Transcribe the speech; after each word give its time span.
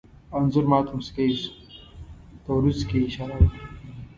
انځور 0.35 0.65
ما 0.71 0.79
ته 0.85 0.91
موسکی 0.97 1.29
شو، 1.41 1.51
په 2.43 2.49
وروځو 2.57 2.83
کې 2.89 2.97
یې 2.99 3.05
اشاره 3.09 3.35
وکړه. 3.37 3.57